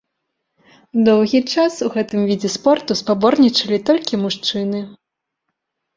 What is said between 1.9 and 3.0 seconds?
гэтым відзе спорту